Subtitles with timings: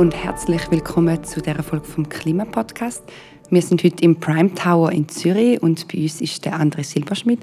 [0.00, 3.02] und herzlich willkommen zu dieser Folge vom Klimapodcast.
[3.50, 7.40] Wir sind heute im Prime Tower in Zürich und bei uns ist der André Silberschmidt.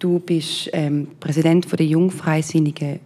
[0.00, 2.98] Du bist ähm, Präsident von der Jungfreisinnigen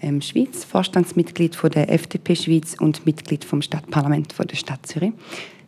[0.00, 5.12] ähm, Schweiz, Vorstandsmitglied von der FDP Schweiz und Mitglied vom Stadtparlament von der Stadt Zürich.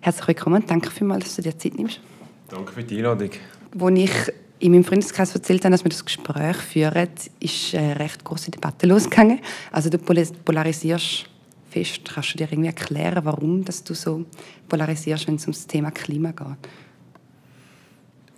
[0.00, 2.00] Herzlich willkommen und danke vielmals, dass du dir Zeit nimmst.
[2.48, 3.32] Danke für die Einladung.
[3.78, 8.24] Als ich in meinem Freundeskreis erzählt habe, dass wir das Gespräch führen, ist eine recht
[8.24, 9.40] große Debatte losgegangen.
[9.72, 11.28] Also du polarisierst
[11.76, 12.10] fest.
[12.12, 14.24] Kannst du dir irgendwie erklären, warum dass du so
[14.68, 16.70] polarisierst, wenn es um das Thema Klima geht?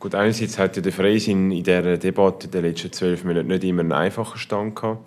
[0.01, 3.93] Gut, einerseits hat der Freisinn in dieser Debatte den letzten zwölf Monaten nicht immer einen
[3.93, 5.03] einfachen Stand gehabt.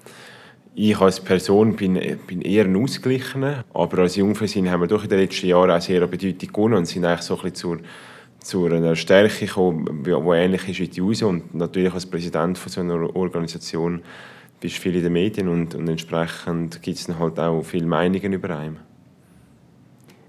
[0.76, 5.10] Ich als Person bin, bin eher ein Ausgeglichener, aber als Jungfreisinn haben wir doch in
[5.10, 7.80] den letzten Jahren auch sehr an Bedeutung gewonnen und sind eigentlich so ein bisschen zur,
[8.40, 11.28] zu einer Stärke gekommen, die ähnlich ist wie die USA.
[11.28, 14.02] Und natürlich als Präsident von so einer Organisation
[14.62, 18.56] bist viel in den Medien und, und entsprechend gibt es halt auch viele Meinungen über
[18.58, 18.80] einen.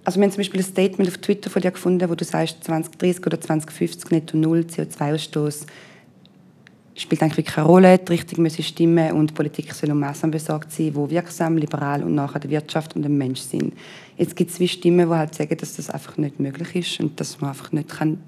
[0.05, 2.65] Also wir haben zum Beispiel ein Statement auf Twitter von dir gefunden, wo du sagst,
[2.65, 5.67] 2030 oder 2050 netto null CO2-Ausstoß
[6.95, 7.99] spielt eigentlich keine Rolle.
[7.99, 12.03] Die Richtung müssen stimmen und die Politik soll um Massnahmen besorgt sein, die wirksam, liberal
[12.03, 13.75] und nachher der Wirtschaft und dem Mensch sind.
[14.17, 17.21] Jetzt gibt es zwei Stimmen, die halt sagen, dass das einfach nicht möglich ist und
[17.21, 18.19] dass man einfach nicht kann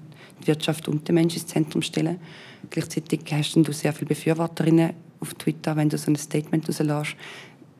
[0.41, 2.69] die Wirtschaft und den Menschen ins Zentrum stellen kann.
[2.69, 7.15] Gleichzeitig hast du sehr viele Befürworterinnen auf Twitter, wenn du so ein Statement rauslässt.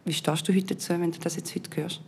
[0.06, 2.02] Wie stehst du heute dazu, wenn du das jetzt heute hörst?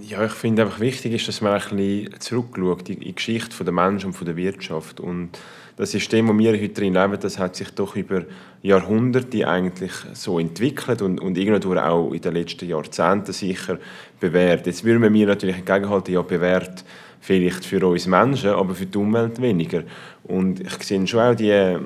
[0.00, 3.74] Ja, ich finde einfach wichtig ist, dass man ein bisschen zurückschaut in die Geschichte der
[3.74, 5.00] Menschen und der Wirtschaft.
[5.00, 5.38] Und
[5.76, 8.24] das System, das wir heute drin leben, das hat sich doch über
[8.62, 13.78] Jahrhunderte eigentlich so entwickelt und, und irgendwann auch in den letzten Jahrzehnten sicher
[14.18, 14.66] bewährt.
[14.66, 16.84] Jetzt würden wir natürlich entgegenhalten, ja, bewährt
[17.22, 19.84] vielleicht für uns Menschen, aber für die Umwelt weniger.
[20.24, 21.78] Und ich sehe schon auch die äh,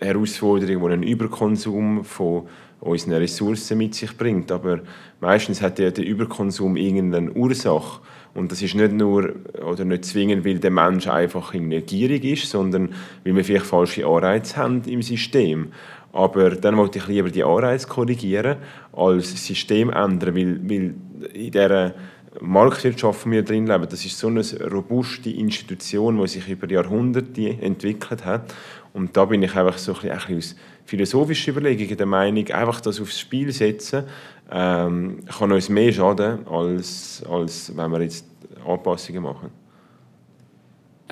[0.00, 2.48] Herausforderungen, die ein Überkonsum von
[2.80, 4.50] unseren Ressourcen mit sich bringt.
[4.50, 4.80] Aber
[5.20, 8.00] meistens hat der Überkonsum irgendeine Ursache.
[8.32, 12.88] Und das ist nicht nur oder nicht zwingend, weil der Mensch einfach gierig ist, sondern
[13.22, 15.72] weil wir vielleicht falsche Anreize haben im System.
[16.12, 18.56] Aber dann wollte ich lieber die Anreize korrigieren,
[18.92, 20.94] als System ändern, weil, weil
[21.34, 21.94] in dieser
[22.40, 27.56] Marktwirtschaft, in wir drin leben, das ist so eine robuste Institution, die sich über Jahrhunderte
[27.60, 28.54] entwickelt hat.
[28.92, 33.00] Und da bin ich einfach so ein bisschen, aus philosophischer Überlegung der Meinung, einfach das
[33.00, 34.04] aufs Spiel setzen,
[34.50, 38.24] ähm, kann uns mehr schaden, als, als wenn wir jetzt
[38.66, 39.50] Anpassungen machen.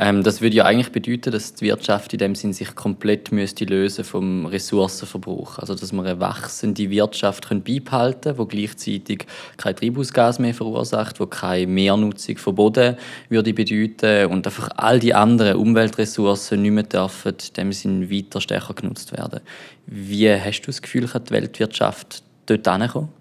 [0.01, 3.65] Ähm, das würde ja eigentlich bedeuten, dass die Wirtschaft in dem Sinn sich komplett müsste
[3.65, 5.59] lösen vom Ressourcenverbrauch.
[5.59, 9.27] Also dass wir eine wachsende Wirtschaft können beibehalten können, die gleichzeitig
[9.57, 12.97] kein Treibhausgas mehr verursacht, wo keine Mehrnutzung von Boden
[13.29, 18.41] würde bedeuten und einfach all die anderen Umweltressourcen nicht mehr dürfen in dem Sinn weiter
[18.41, 19.41] stärker genutzt werden.
[19.87, 23.18] Wie hast du das Gefühl, kann die Weltwirtschaft dort hinkommen?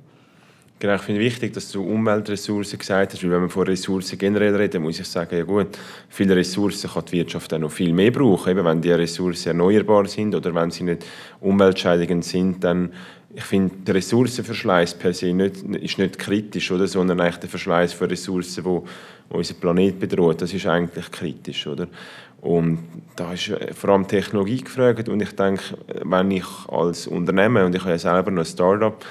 [0.79, 4.55] Genau, ich finde wichtig, dass du Umweltressourcen gesagt hast, weil wenn man von Ressourcen generell
[4.55, 5.69] reden, muss ich sagen, ja gut,
[6.07, 10.05] viele Ressourcen kann die Wirtschaft auch noch viel mehr brauchen, eben wenn die Ressourcen erneuerbar
[10.05, 11.03] sind oder wenn sie nicht
[11.41, 12.91] umweltschädigend sind, dann
[13.33, 16.87] ich finde, der Ressourcenverschleiß per se nicht, ist nicht kritisch, oder?
[16.87, 18.85] sondern eigentlich der Verschleiß von Ressourcen, wo
[19.29, 21.67] unseren Planet bedroht, das ist eigentlich kritisch.
[21.67, 21.87] Oder?
[22.41, 22.79] Und
[23.16, 27.81] da ist vor allem Technologie gefragt und ich denke, wenn ich als Unternehmen, und ich
[27.81, 29.05] habe ja selber noch ein Start-up,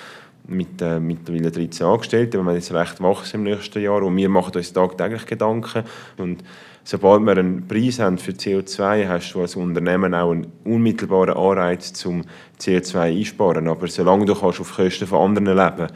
[0.48, 2.38] mit äh, mittlerweile 13 Angestellten.
[2.38, 5.84] Wir werden jetzt recht wachsen im nächsten Jahr und wir machen uns tagtäglich Gedanken.
[6.16, 6.44] Und
[6.84, 11.92] sobald wir einen Preis haben für CO2, hast du als Unternehmen auch einen unmittelbaren Anreiz
[11.92, 12.22] zum
[12.60, 13.68] CO2 einsparen.
[13.68, 15.88] Aber solange du kannst auf Kosten von anderen leben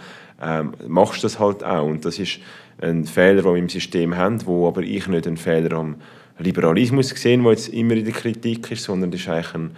[0.43, 1.87] ähm, machst du das halt auch.
[1.87, 2.41] Und das ist
[2.81, 5.97] ein Fehler, den wir im System haben, wo aber ich nicht einen Fehler am
[6.39, 9.71] Liberalismus gesehen, der jetzt immer in der Kritik ist, sondern das ist eigentlich ein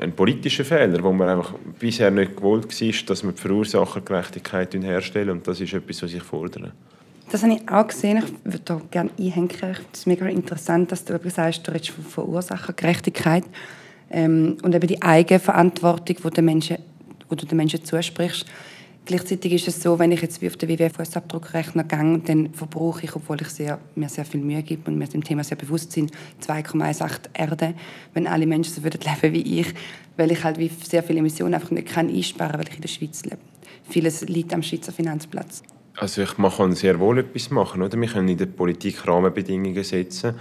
[0.00, 5.30] ein politischer Fehler, wo man einfach bisher nicht gewollt war, dass wir die Verursachergerechtigkeit herstellen
[5.30, 6.72] und das ist etwas, was ich fordere.
[7.30, 8.18] Das habe ich auch gesehen.
[8.18, 9.50] Ich würde da gerne einhängen.
[9.50, 13.44] Ich finde es mega interessant, dass du eben sagst, du redest von Verursachergerechtigkeit
[14.10, 16.76] ähm, und eben die Eigenverantwortung, die, den Menschen,
[17.30, 18.46] die du den Menschen zusprichst.
[19.06, 23.40] Gleichzeitig ist es so, wenn ich jetzt auf den WWF-Fußabdruckrechner gehe, dann verbrauche ich, obwohl
[23.40, 26.10] ich sehr, mir sehr viel Mühe gebe und mir dem Thema sehr bewusst sind,
[26.44, 27.74] 2,18 Erde.
[28.14, 29.68] Wenn alle Menschen so würden leben wie ich,
[30.16, 32.88] weil ich halt wie sehr viele Emissionen einfach nicht kann einsparen, weil ich in der
[32.88, 33.38] Schweiz lebe.
[33.88, 35.62] Vieles liegt am Schweizer Finanzplatz.
[35.96, 37.98] Also ich kann sehr wohl etwas machen, oder?
[38.00, 40.34] Wir können in der Politik Rahmenbedingungen setzen,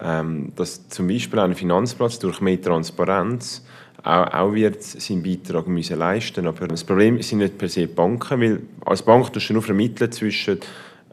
[0.00, 3.62] ähm, dass zum Beispiel ein Finanzplatz durch mehr Transparenz
[4.02, 7.86] auch, auch wird seinen Beitrag müssen leisten Aber das Problem sind nicht per se die
[7.86, 10.60] Banken, weil als Bank tust du nur vermitteln zwischen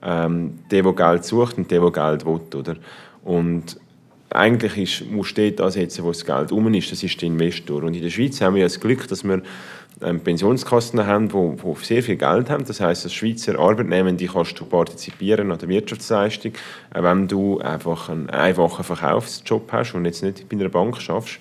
[0.01, 2.41] ähm, dem, der Geld sucht und dem, der Geld will.
[2.55, 2.75] Oder?
[3.23, 3.77] Und
[4.29, 7.83] eigentlich ist, muss dort ansetzen, wo das Geld um ist, das ist der Investor.
[7.83, 9.41] Und in der Schweiz haben wir das Glück, dass wir
[10.01, 12.65] ähm, Pensionskassen haben, die, sehr viel Geld haben.
[12.65, 16.53] Das heißt, als Schweizer Arbeitnehmende kannst du partizipieren an der Wirtschaftsleistung,
[16.93, 21.39] wenn du einfach einen einfachen Verkaufsjob hast und jetzt nicht bei einer Bank schaffst.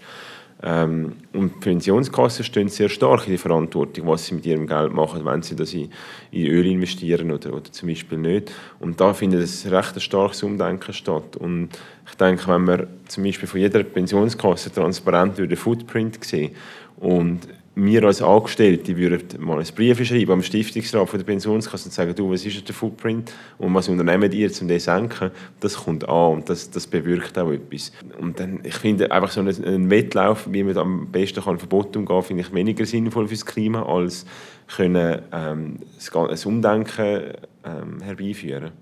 [0.64, 5.24] Ähm, und Pensionskassen stehen sehr stark in der Verantwortung, was sie mit ihrem Geld machen,
[5.24, 5.90] wenn sie das in,
[6.30, 8.52] in Öl investieren oder, oder zum Beispiel nicht.
[8.78, 11.36] Und da findet ein recht starkes Umdenken statt.
[11.36, 11.70] Und
[12.08, 16.52] ich denke, wenn man zum Beispiel von jeder Pensionskasse transparent den Footprint sehen
[16.98, 17.40] und
[17.74, 22.14] wir als Angestellte würden mal ein Brief schreiben am Stiftungsrat von der Pensionskasse und sagen,
[22.14, 25.30] du, was ist der Footprint und was unternehmen ihr, um den zu senken,
[25.60, 27.92] das kommt an und das, das bewirkt auch etwas.
[28.20, 32.22] Und dann, ich finde einfach so einen Wettlauf, wie man am besten kann Verbot umgehen,
[32.22, 34.26] finde ich weniger sinnvoll fürs Klima, als
[34.76, 35.78] können, ähm,
[36.14, 37.20] ein Umdenken
[37.64, 38.72] ähm, herbeiführen.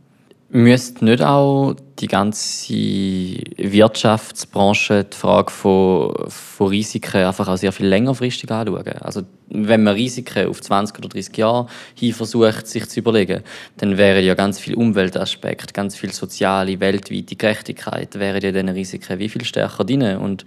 [0.52, 7.86] Müsste nicht auch die ganze Wirtschaftsbranche die Frage von, von Risiken einfach auch sehr viel
[7.86, 8.98] längerfristig anschauen?
[9.00, 13.44] Also wenn man Risiken auf 20 oder 30 Jahre hin versucht, sich zu überlegen,
[13.76, 19.20] dann wären ja ganz viele Umweltaspekte, ganz viel soziale, weltweite Gerechtigkeit, wären ja diesen Risiken
[19.20, 20.16] wie viel stärker drin.
[20.16, 20.44] Und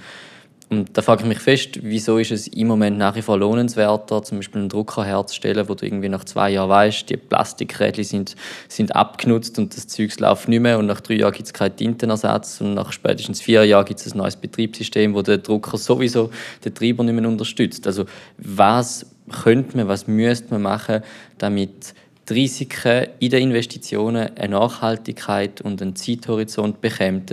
[0.69, 4.23] und da frage ich mich fest, wieso ist es im Moment nach wie vor lohnenswerter,
[4.23, 8.35] zum Beispiel einen Drucker herzustellen, wo du irgendwie nach zwei Jahren weißt, die Plastikrädchen sind,
[8.67, 11.75] sind abgenutzt und das Zeug läuft nicht mehr und nach drei Jahren gibt es keinen
[11.75, 16.31] Tintenersatz und nach spätestens vier Jahren gibt es ein neues Betriebssystem, wo der Drucker sowieso
[16.63, 17.85] den Treiber nicht mehr unterstützt.
[17.85, 18.05] Also
[18.37, 21.01] was könnte man, was müsste man machen,
[21.37, 21.93] damit
[22.29, 27.25] die Risiken in den Investitionen eine Nachhaltigkeit und einen Zeithorizont bekämen,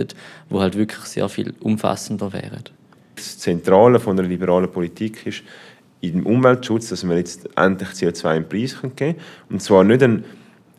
[0.49, 2.63] wo halt wirklich sehr viel umfassender wären?
[3.21, 5.43] Das Zentrale von einer liberalen Politik ist
[6.01, 9.15] im Umweltschutz, dass wir jetzt endlich CO2 im Preis geben können.
[9.49, 10.23] Und zwar nicht ein,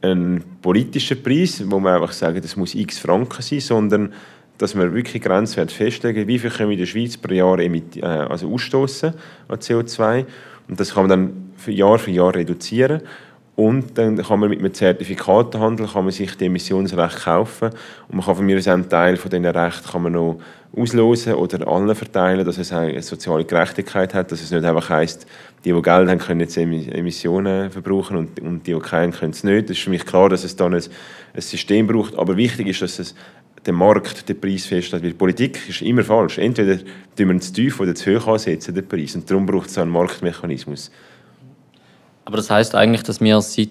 [0.01, 4.13] ein politischer Preis, wo wir einfach sagen, das muss x Franken sein, sondern
[4.59, 7.97] dass wir wirklich Grenzwert festlegen, wie viel können wir in der Schweiz pro Jahr emit,
[7.97, 9.15] äh, also ausstoßen
[9.49, 10.25] an CO2
[10.69, 13.03] und das kann man dann Jahr für Jahr reduzieren
[13.55, 17.71] und dann kann man mit einem Zertifikatehandel kann man sich die Emissionsrechte kaufen
[18.09, 20.39] und man kann von mir aus einen Teil von diesen Rechten kann man noch
[20.75, 25.27] auslosen oder allen verteilen, dass es eine soziale Gerechtigkeit hat, dass es nicht einfach heisst,
[25.65, 29.45] die, die Geld haben, können jetzt Emissionen verbrauchen und, und die, die keinen, können es
[29.45, 29.65] nicht.
[29.65, 30.83] Es ist für mich klar, dass es dann ein,
[31.35, 33.15] ein System braucht, aber wichtig ist, dass es
[33.65, 35.05] der Markt den Preis festlegt.
[35.05, 36.39] Weil Politik ist immer falsch.
[36.39, 36.79] Entweder
[37.17, 39.15] tun wir zu tief oder zu hoch ansetzen, Preis.
[39.15, 40.91] Und darum braucht es einen Marktmechanismus.
[42.33, 43.69] Aber das heißt eigentlich, dass wir seit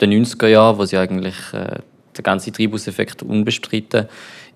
[0.00, 1.80] den 90er Jahren, wo sie eigentlich äh,
[2.16, 4.06] der ganze Treibhauseffekt unbestritten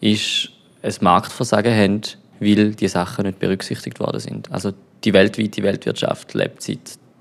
[0.00, 0.48] ist,
[0.82, 2.00] ein Marktversagen haben,
[2.40, 4.50] weil die Sachen nicht berücksichtigt worden sind.
[4.50, 4.72] Also
[5.04, 6.78] die weltweite Weltwirtschaft lebt seit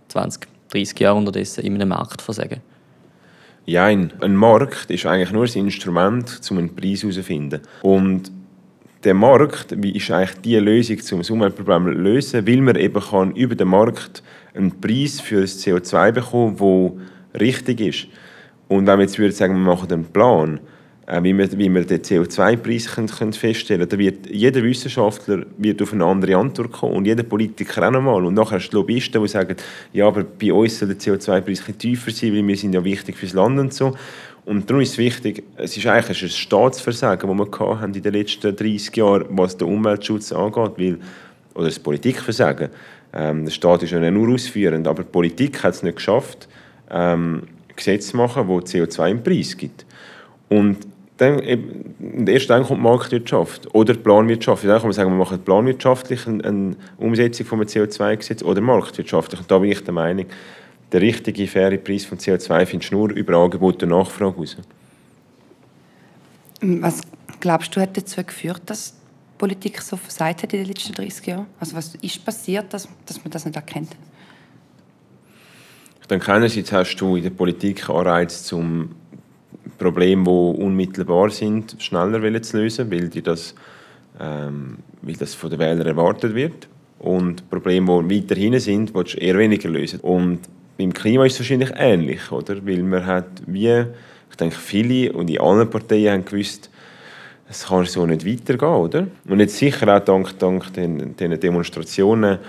[0.07, 2.61] 20, 30 Jahren unterdessen in einem Marktversagen.
[3.65, 7.59] Ja, ein, Markt ist eigentlich nur ein Instrument, um einen Preis herauszufinden.
[7.81, 8.31] Und
[9.03, 13.35] der Markt ist eigentlich die Lösung, um das Umweltproblem zu lösen, weil man eben kann
[13.35, 14.23] über den Markt
[14.57, 18.07] einen Preis für das CO2 bekommen, der richtig ist.
[18.67, 20.59] Und wenn wir jetzt würde sagen, wir machen einen Plan,
[21.05, 25.45] äh, wie, wir, wie wir den CO2-Preis können, können feststellen können, dann wird jeder Wissenschaftler
[25.57, 28.25] wird auf eine andere Antwort kommen und jeder Politiker auch nochmal.
[28.25, 29.55] Und nachher hast du Lobbyisten, die sagen,
[29.93, 33.33] ja, aber bei uns soll der CO2-Preis tiefer sein, weil wir sind ja wichtig fürs
[33.33, 33.95] Land und so.
[34.43, 38.13] Und darum ist es wichtig, es ist eigentlich ein Staatsversagen, das wir haben in den
[38.13, 40.97] letzten 30 Jahren, was den Umweltschutz angeht, weil,
[41.53, 42.69] oder das Politikversagen.
[43.13, 46.47] Ähm, der Staat ist ja nur ausführend, aber die Politik hat es nicht geschafft,
[46.91, 47.43] ähm,
[47.75, 49.85] Gesetze zu machen, die CO2 im Preis gibt.
[50.49, 50.77] Und
[51.17, 51.39] dann,
[52.27, 54.63] erst dann kommt die Marktwirtschaft oder die Planwirtschaft.
[54.63, 59.39] Dann kann man sagen, wir machen planwirtschaftlich eine, Umsetzung von einem CO2-Gesetz oder marktwirtschaftlich.
[59.41, 60.25] Und da bin ich der Meinung,
[60.91, 64.57] der richtige, faire Preis von CO2 findest du nur über Angebot und Nachfrage heraus.
[66.61, 67.01] Was
[67.39, 68.93] glaubst du, hat dazu geführt, dass
[69.37, 71.45] Politik so versagt hat in den letzten 30 Jahren?
[71.59, 73.95] Also was ist passiert, dass, dass man das nicht erkennt?
[76.01, 78.95] Ich denke, einerseits hast du in der Politik Anreiz, um
[79.77, 83.53] Probleme, die unmittelbar sind, schneller zu lösen, weil, die das,
[84.19, 86.67] ähm, weil das von den Wählern erwartet wird.
[86.99, 89.99] Und Probleme, die weiter hinten sind, willst du eher weniger lösen.
[89.99, 90.39] Und
[90.77, 92.65] beim Klima ist es wahrscheinlich ähnlich, oder?
[92.65, 93.85] Weil man hat wie,
[94.29, 96.69] ich denke, viele und in allen Parteien haben gewusst,
[97.49, 99.07] es kann so nicht weitergehen, oder?
[99.27, 102.39] Und jetzt sicher auch dank, dank den, den Demonstrationen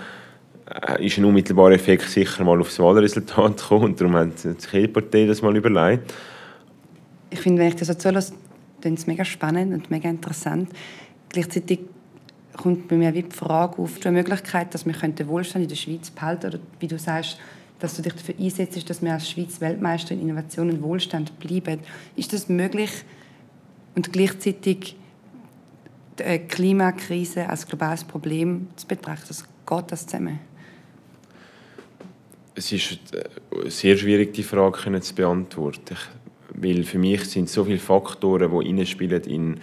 [0.69, 4.89] äh, ist ein unmittelbarer Effekt sicher mal aufs Wahlresultat gekommen und darum hat sich jede
[4.89, 6.13] Partei das mal überlegt.
[7.29, 8.33] Ich finde, wenn ich das so zuhöre, ist
[8.83, 10.69] es mega spannend und mega interessant.
[11.29, 11.79] Gleichzeitig
[12.57, 15.75] kommt bei mir wie die Frage auf, die Möglichkeit, dass wir den Wohlstand in der
[15.75, 17.39] Schweiz behalten oder wie du sagst,
[17.79, 21.79] dass du dich dafür einsetzt, dass wir als Schweiz Weltmeister in Innovation und Wohlstand bleiben.
[22.17, 22.91] Ist das möglich
[23.95, 24.95] und gleichzeitig
[26.19, 29.27] die äh, Klimakrise als globales Problem zu betrachten?
[29.29, 30.39] Also geht das zusammen?
[32.55, 35.95] Es ist äh, sehr schwierig, die Frage zu beantworten.
[36.55, 38.69] Weil für mich sind so viele Faktoren, die
[39.27, 39.59] in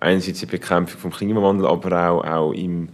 [0.00, 2.88] einerseits die Bekämpfung des Klimawandels, aber auch, auch im,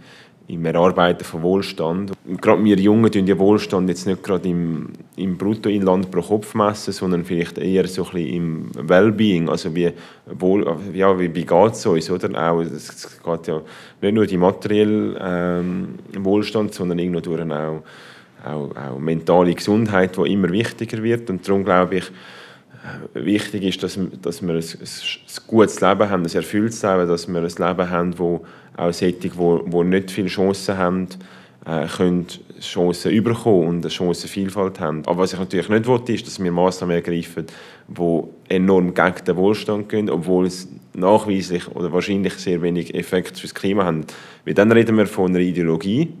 [0.47, 2.11] im Erarbeiten von Wohlstand.
[2.39, 6.93] Gerade wir Jungen tun ja Wohlstand jetzt nicht gerade im, im Bruttoinland pro Kopf messen,
[6.93, 9.91] sondern vielleicht eher so ein bisschen im Wellbeing, also wie,
[10.25, 12.51] wohl, ja, wie, geht es uns, oder?
[12.51, 13.61] Auch, es geht ja
[14.01, 17.81] nicht nur die materielle ähm, Wohlstand, sondern irgendwo durch auch,
[18.45, 22.11] auch, auch mentale Gesundheit, die immer wichtiger wird und darum glaube ich,
[23.13, 27.39] wichtig ist, dass, dass wir ein, ein, gutes Leben haben, ein erfülltes Leben, dass wir
[27.39, 28.45] ein Leben haben, wo
[28.77, 31.07] auch solche, die, die nicht viele Chancen haben,
[31.65, 32.27] äh, können
[32.59, 35.03] Chancen überkommen und eine Chancenvielfalt haben.
[35.05, 37.47] Aber was ich natürlich nicht will, ist, dass wir Massnahmen ergreifen,
[37.87, 43.53] die enorm gegen den Wohlstand gehen, obwohl es nachweislich oder wahrscheinlich sehr wenig Effekt fürs
[43.53, 44.05] Klima haben.
[44.45, 46.13] Weil dann reden wir von einer Ideologie,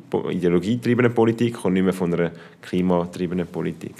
[1.13, 2.31] Politik und nicht mehr von einer
[2.61, 3.95] klimagetriebenen Politik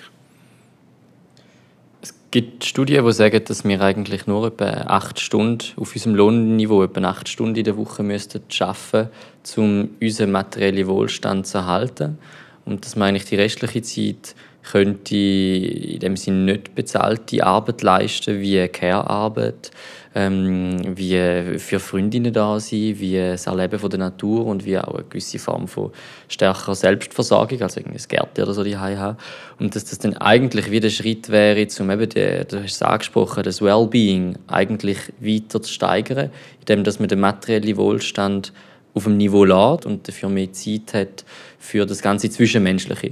[2.35, 6.99] gibt Studien, die sagen, dass wir eigentlich nur etwa acht Stunden auf unserem Lohnniveau, etwa
[7.05, 9.09] acht Stunden in der Woche müssten arbeiten,
[9.55, 12.17] um unseren materiellen Wohlstand zu erhalten.
[12.65, 14.35] Und dass man eigentlich die restliche Zeit
[14.71, 19.71] könnte in dem Sinne nicht bezahlte Arbeit leisten, wie Care-Arbeit,
[20.15, 24.95] ähm, wie für Freundinnen da sein, wie das Erleben von der Natur und wie auch
[24.95, 25.91] eine gewisse Form von
[26.29, 29.17] stärkerer Selbstversorgung, also ein Gärtchen oder so die haben.
[29.59, 33.43] Und dass das dann eigentlich wieder Schritt wäre, um eben, die, du hast es angesprochen,
[33.43, 36.31] das Wellbeing eigentlich weiter zu steigern,
[36.61, 38.53] indem dass man den materiellen Wohlstand
[38.93, 41.25] auf dem Niveau lädt und dafür mehr Zeit hat
[41.59, 43.11] für das ganze Zwischenmenschliche.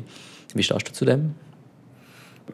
[0.53, 1.35] Wie stehst du zu dem?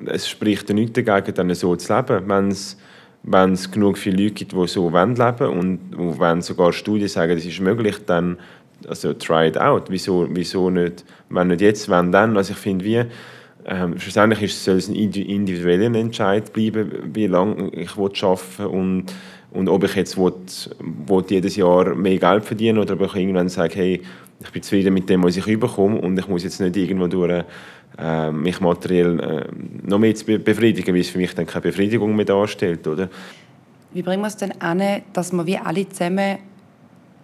[0.06, 2.27] Es spricht ja nichts dagegen, dann so zu leben.
[2.27, 2.77] Wenn es
[3.24, 7.36] wenn es genug viele Leute gibt, die so leben wollen und wenn sogar Studien sagen,
[7.36, 8.38] das ist möglich, dann
[8.88, 9.89] also try it out.
[9.89, 12.38] Wieso, wieso nicht, wenn nicht jetzt, wenn dann?
[12.38, 13.03] Also ich finde, wie,
[13.65, 19.06] ähm, schlussendlich ist, soll es ein individueller Entscheid bleiben, wie lange ich arbeiten und,
[19.51, 20.34] und ob ich jetzt will,
[20.79, 24.01] will jedes Jahr mehr Geld verdienen oder ob ich irgendwann sage, hey,
[24.41, 27.44] ich bin zufrieden mit dem, was ich bekomme und ich muss jetzt nicht irgendwo durch
[27.98, 29.48] äh, mich materiell äh,
[29.88, 32.88] noch mehr zu befriedigen, weil es für mich dann keine Befriedigung mehr darstellt.
[32.88, 33.10] Oder?
[33.91, 34.81] Wie bringen wir es denn an,
[35.13, 36.38] dass wir wie alle zusammen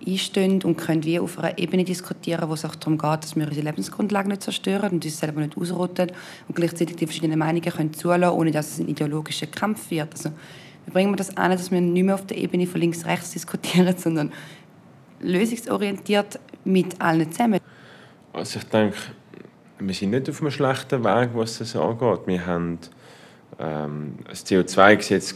[0.05, 3.47] einstehen und können wie auf einer Ebene diskutieren, wo es auch darum geht, dass wir
[3.47, 6.11] unsere Lebensgrundlagen nicht zerstören und uns selber nicht ausrotten
[6.47, 10.11] und gleichzeitig die verschiedenen Meinungen können zulassen, ohne dass es ein ideologischer Kampf wird.
[10.11, 10.31] Also,
[10.85, 13.95] wie bringen wir das an, dass wir nicht mehr auf der Ebene von links-rechts diskutieren,
[13.97, 14.31] sondern
[15.21, 17.59] lösungsorientiert mit allen zusammen?
[18.33, 18.97] Also ich denke,
[19.79, 22.21] wir sind nicht auf einem schlechten Weg, was das angeht.
[22.25, 22.79] Wir haben
[23.59, 25.35] ähm, ein CO2-Gesetz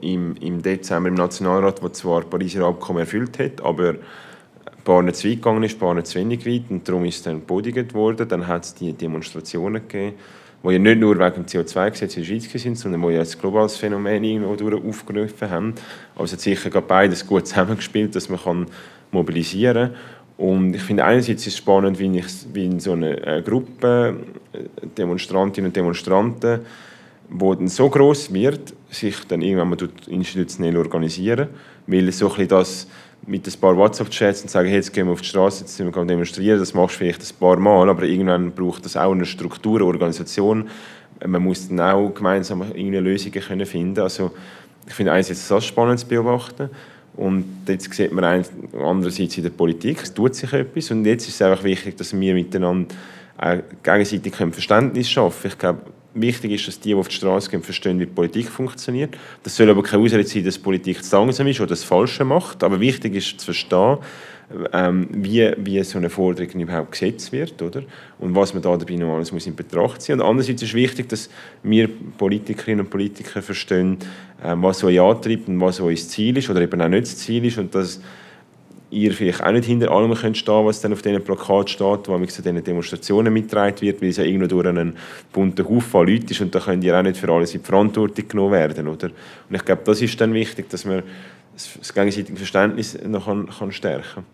[0.00, 5.02] im, im Dezember im Nationalrat, das zwar das Pariser Abkommen erfüllt hat, aber ein paar
[5.02, 7.22] nicht zu weit gegangen ist, ein paar nicht zu wenig weit und darum ist es
[7.22, 8.28] dann bodigt worden.
[8.28, 10.16] Dann hat es die Demonstrationen gegeben,
[10.62, 13.28] die ja nicht nur wegen dem CO2-Gesetz in der Schweiz sind, sondern die ja ein
[13.40, 15.74] globales Phänomen aufgerufen haben.
[16.14, 18.66] Aber es hat sicher beides gut zusammengespielt, dass man
[19.10, 20.00] mobilisieren kann.
[20.36, 24.16] Und ich finde einerseits ist es spannend, wie, ich, wie in so einer äh, Gruppe
[24.52, 26.60] äh, Demonstrantinnen und Demonstranten,
[27.28, 31.48] wo dann so groß wird, sich dann irgendwann mal institutionell organisieren,
[31.86, 32.88] weil so ein das
[33.26, 35.94] mit ein paar WhatsApp-Chats und sagen, hey, jetzt gehen wir auf die Straße, jetzt sind
[35.94, 39.24] wir demonstrieren, das machst du vielleicht ein paar Mal, aber irgendwann braucht das auch eine
[39.24, 40.68] Struktur, eine Organisation.
[41.24, 43.00] Man muss dann auch gemeinsam irgendeine
[43.40, 44.00] können finden.
[44.00, 44.32] Also
[44.86, 46.68] ich finde einerseits das spannend zu beobachten
[47.16, 51.34] und jetzt sieht man andererseits in der Politik, es tut sich etwas und jetzt ist
[51.34, 52.94] es einfach wichtig, dass wir miteinander
[53.82, 55.52] gegenseitig Verständnis schaffen können.
[55.52, 55.80] Ich glaube,
[56.14, 59.16] wichtig ist, dass die, die auf die Straße gehen, verstehen, wie Politik funktioniert.
[59.42, 62.62] Das soll aber keine Ausrede sein, dass Politik zu langsam ist oder das Falsche macht,
[62.62, 63.98] aber wichtig ist zu verstehen,
[64.72, 67.82] ähm, wie, wie so eine Forderung überhaupt gesetzt wird oder?
[68.18, 70.24] und was man da dabei noch alles muss in Betracht ziehen muss.
[70.24, 71.30] Und andererseits ist wichtig, dass
[71.62, 73.98] wir Politikerinnen und Politiker verstehen,
[74.44, 77.44] ähm, was so antreibt und was unser Ziel ist oder eben auch nicht das Ziel
[77.44, 78.00] ist und dass
[78.94, 82.24] ihr vielleicht auch nicht hinter allem könnt stehen was dann auf diesen Plakat steht, wo
[82.26, 84.96] zu diesen Demonstrationen mitgetragen wird, weil es ja irgendwo durch einen
[85.32, 88.28] bunten Haufen Leute ist und da könnt ihr auch nicht für alles in die Verantwortung
[88.28, 88.86] genommen werden.
[88.86, 89.10] Oder?
[89.48, 91.02] Und ich glaube, das ist dann wichtig, dass man
[91.54, 94.24] das gegenseitige Verständnis noch kann, kann stärken kann.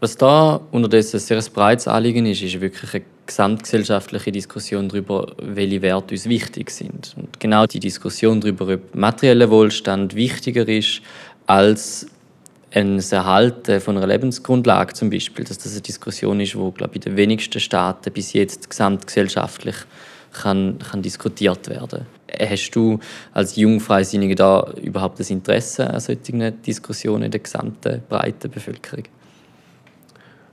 [0.00, 5.80] Was da unterdessen ein sehr breites Anliegen ist, ist wirklich eine gesamtgesellschaftliche Diskussion darüber, welche
[5.80, 7.14] Werte uns wichtig sind.
[7.16, 11.00] Und genau die Diskussion darüber, ob materieller Wohlstand wichtiger ist
[11.46, 12.06] als
[12.74, 17.06] ein Erhalten von einer Lebensgrundlage zum Beispiel, dass das eine Diskussion ist, wo glaube ich,
[17.06, 19.76] in den wenigsten Staaten bis jetzt gesamtgesellschaftlich
[20.32, 22.06] kann, kann diskutiert werden.
[22.38, 22.98] Hast du
[23.32, 29.04] als Jungfreisinniger da überhaupt das Interesse an solchen Diskussionen in der gesamten breiten Bevölkerung?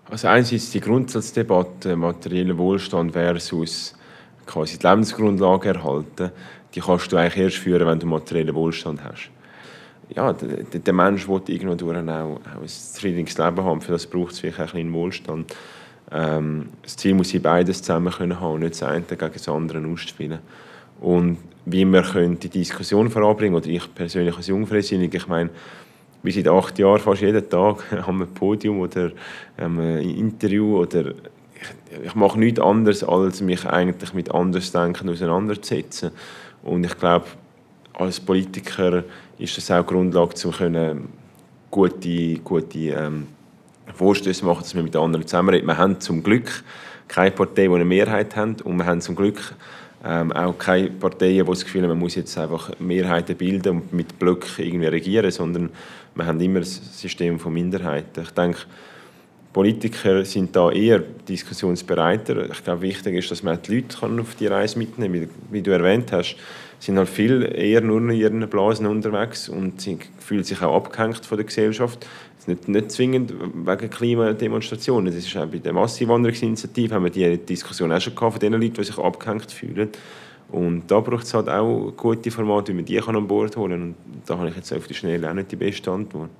[0.09, 3.95] Also einerseits die Grundsatzdebatte materieller Wohlstand versus
[4.45, 6.31] quasi die Lebensgrundlage erhalten,
[6.75, 9.29] die kannst du eigentlich erst führen, wenn du materiellen Wohlstand hast.
[10.13, 14.33] Ja, der, der Mensch will irgendwo auch, auch ein zufriedenes Leben haben, für das braucht
[14.33, 15.55] es vielleicht ein bisschen Wohlstand.
[16.11, 19.47] Ähm, das Ziel muss sein, beides zusammen können haben und nicht das eine gegen das
[19.47, 20.39] andere ausspielen.
[21.01, 25.49] Und wie wir können die Diskussion voranbringen, oder ich persönlich als Jungfreisinnig, ich meine,
[26.23, 29.11] wir seit acht Jahren fast jeden Tag ein Podium oder
[29.57, 36.11] ein Interview oder ich, ich mache nichts anderes, als mich eigentlich mit Andersdenken auseinanderzusetzen.
[36.63, 37.25] Und ich glaube,
[37.93, 39.03] als Politiker
[39.37, 41.09] ist das auch Grundlage, um können
[41.71, 43.27] gute, gute ähm,
[43.95, 45.67] Vorstöße machen, dass wir mit anderen zusammenreden.
[45.67, 46.63] Wir haben zum Glück
[47.07, 49.53] keine Partei, die eine Mehrheit hat und wir haben zum Glück
[50.03, 53.93] ähm, auch keine Parteien, die das Gefühl haben, man muss jetzt einfach Mehrheiten bilden und
[53.93, 55.69] mit Blöcken irgendwie regieren, sondern
[56.15, 58.23] wir haben immer ein System von Minderheiten.
[58.23, 58.59] Ich denke,
[59.53, 62.49] Politiker sind da eher diskussionsbereiter.
[62.49, 65.29] Ich glaube, wichtig ist, dass man die Leute auf die Reise mitnehmen kann.
[65.49, 66.35] Wie, wie du erwähnt hast,
[66.81, 71.37] sind halt viel eher nur in ihren Blasen unterwegs und fühlen sich auch abgehängt von
[71.37, 72.07] der Gesellschaft.
[72.47, 75.13] Nicht, nicht zwingend wegen Klimademonstrationen.
[75.13, 78.53] Das ist auch bei der Massenwanderungsinitiative haben wir die Diskussion auch schon gehabt von den
[78.53, 79.89] Leuten, die sich abgehängt fühlen.
[80.49, 83.71] Und da braucht es halt auch gute Formate, wie man die kann an Bord holen
[83.71, 83.81] kann.
[83.81, 83.95] Und
[84.25, 86.31] da habe ich jetzt auf die Schnelle auch nicht die beste Antwort.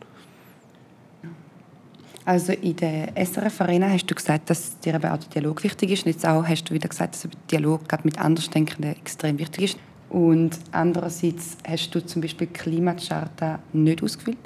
[2.25, 6.05] Also in der SRF Arena hast du gesagt, dass dir auch der Dialog wichtig ist.
[6.07, 9.77] Und jetzt auch hast du wieder gesagt, dass der Dialog mit Andersdenkenden extrem wichtig ist.
[10.11, 14.37] Und andererseits hast du zum Beispiel die Klimacharta nicht ausgefüllt,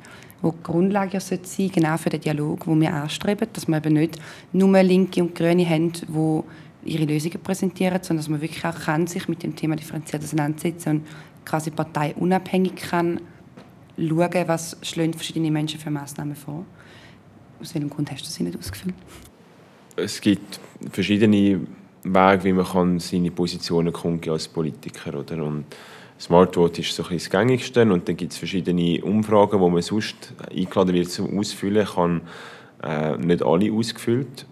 [0.43, 3.93] wo die Grundlage sein sollte, genau für den Dialog, den wir anstreben, dass wir eben
[3.93, 4.19] nicht
[4.53, 6.41] nur Linke und Grüne haben, die
[6.91, 10.97] ihre Lösungen präsentieren, sondern dass man wirklich auch kann, sich mit dem Thema differenziert auseinandersetzen
[10.97, 11.07] und
[11.45, 13.19] quasi parteiunabhängig kann
[13.97, 16.63] schauen, was schlagen verschiedene Menschen für Massnahmen vor.
[17.59, 18.93] Aus welchem Grund hast du sie nicht ausgefüllt?
[19.95, 20.59] Es gibt
[20.91, 21.61] verschiedene
[22.13, 25.19] Weg, wie man kann seine Positionen kundgeben als Politiker.
[25.19, 25.43] Oder?
[25.43, 25.65] Und
[26.19, 30.33] Smartvote ist so ein das Gängigste und dann gibt es verschiedene Umfragen, wo man sonst
[30.49, 32.21] eingeladen wird zum Ausfüllen, kann
[32.83, 34.45] äh, nicht alle ausgefüllt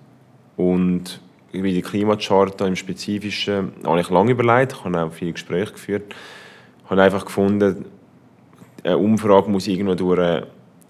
[0.57, 1.21] und
[1.53, 6.13] wie die Klimacharta im Spezifischen habe ich lange überlegt, habe auch viele Gespräche geführt,
[6.89, 7.85] habe einfach gefunden,
[8.83, 10.43] eine Umfrage muss irgendwo durch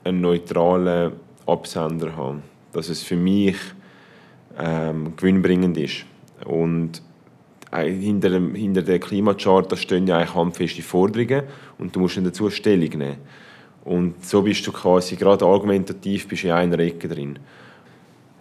[0.03, 1.11] einen neutralen
[1.45, 3.57] Absender haben, dass es für mich
[4.57, 6.05] ähm, gewinnbringend ist.
[6.45, 7.01] Und
[7.81, 11.43] hinter, dem, hinter der Klimachart da stehen ja eigentlich handfeste Forderungen
[11.79, 13.17] und du musst dann dazu Stellung nehmen.
[13.83, 17.39] Und so bist du quasi gerade argumentativ bist in einer Ecke drin.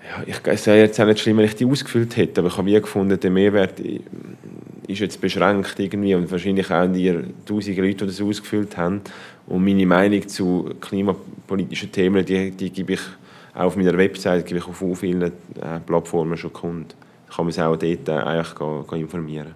[0.08, 2.68] Ja, ich wäre jetzt auch nicht schlimm, wenn ich die ausgefüllt hätte, aber ich habe
[2.68, 8.06] wie gefunden, der Mehrwert ist jetzt beschränkt irgendwie und wahrscheinlich auch die tausend Leute, die
[8.06, 9.00] das ausgefüllt haben.
[9.46, 13.00] Und meine Meinung zu klimapolitischen Themen, die, die gebe ich
[13.54, 15.30] auch auf meiner Website, gebe ich auf vielen äh,
[15.86, 16.94] Plattformen schon kund
[17.34, 19.54] kann man sich auch dort äh, eigentlich gehen, gehen informieren.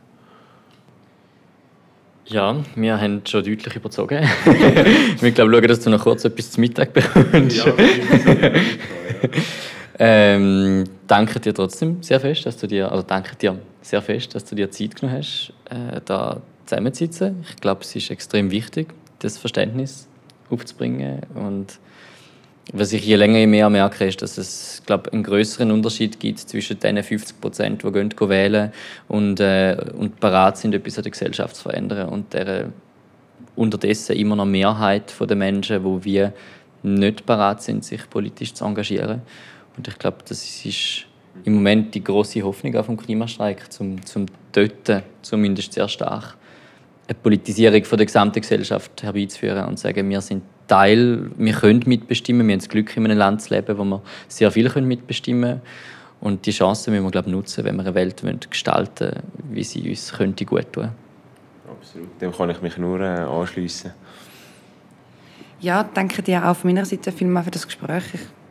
[2.28, 4.28] Ja, wir haben schon deutlich überzogen.
[5.22, 7.66] ich glaube, schauen, dass du noch kurz etwas zum Mittag bekommst.
[9.98, 14.34] Ja, ähm, danke dir trotzdem sehr fest, dass du dir, also danke dir sehr fest,
[14.34, 17.44] dass du dir Zeit genommen hast, äh, da zusammenzusitzen.
[17.48, 18.88] Ich glaube, es ist extrem wichtig,
[19.20, 20.06] das Verständnis
[20.50, 21.78] aufzubringen und
[22.72, 26.40] was ich je länger je mehr merke, ist, dass es glaub, einen größeren Unterschied gibt
[26.40, 28.72] zwischen den 50 Prozent, die gehen, wählen
[29.08, 32.08] und, äh, und bereit sind, etwas an der Gesellschaft zu verändern.
[32.08, 32.72] Und der,
[33.54, 36.32] unterdessen immer noch Mehrheit der Menschen, die wir
[36.82, 39.22] nicht bereit sind, sich politisch zu engagieren.
[39.76, 41.06] Und ich glaube, das ist
[41.44, 46.36] im Moment die große Hoffnung auf dem Klimastreik, zum, zum dort zumindest sehr stark
[47.08, 51.82] eine Politisierung von der gesamten Gesellschaft herbeizuführen und zu sagen, wir sind Teil, wir können
[51.86, 55.42] mitbestimmen, wir haben das Glück, in einem Land zu leben, wo wir sehr viel mitbestimmen
[55.42, 55.62] können.
[56.20, 59.88] Und die Chance müssen wir glaube nutzen, wenn wir eine Welt gestalten wollen, wie sie
[59.88, 60.88] uns könnte gut tun
[61.68, 63.92] Absolut, dem kann ich mich nur äh, anschließen.
[65.60, 68.04] Ja, danke dir auch von meiner Seite vielmals für das Gespräch.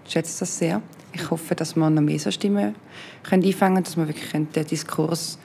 [0.05, 0.81] Ich schätze das sehr.
[1.13, 2.75] Ich hoffe, dass wir noch mehr so Stimmen
[3.23, 5.39] können einfangen können, dass wir wirklich den Diskurs,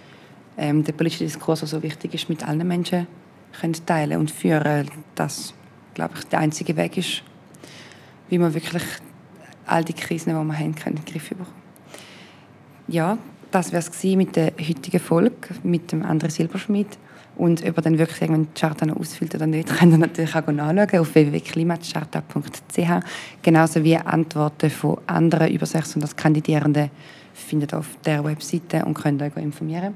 [0.58, 3.06] ähm, der politische Diskurs, der so wichtig ist, mit allen Menschen
[3.60, 4.90] können teilen und führen.
[5.14, 5.54] Das
[5.94, 7.22] glaube ich, der einzige Weg ist,
[8.28, 8.82] wie man wirklich
[9.66, 11.48] all die Krisen, die wir haben, können, in den Griff bekommen.
[12.88, 13.18] Ja,
[13.50, 16.98] das wäre es mit der heutigen Folge mit dem André Silberschmidt.
[17.36, 20.34] Und ob er dann wirklich irgendwann die Charta noch ausfüllt oder nicht, könnt ihr natürlich
[20.34, 23.04] auch nachschauen auf www.klimacharta.ch.
[23.42, 26.90] Genauso wie Antworten von anderen über 600 Kandidierenden
[27.32, 29.94] findet ihr auf der Webseite und könnt euch informieren.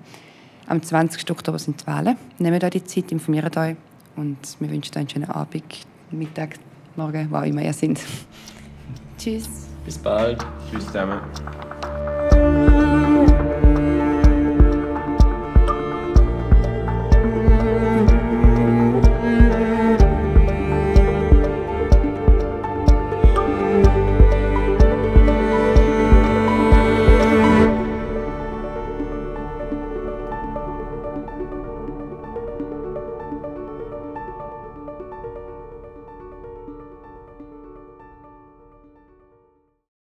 [0.67, 1.31] Am 20.
[1.31, 2.17] Oktober sind die Wahlen.
[2.39, 3.77] Nehmt euch die Zeit, informiert euch
[4.17, 6.57] und wir wünschen einen schönen Abend, Mittag,
[6.97, 8.01] Morgen, wo auch immer ihr seid.
[9.19, 9.49] Tschüss.
[9.85, 10.45] Bis bald.
[10.71, 11.21] Tschüss zusammen.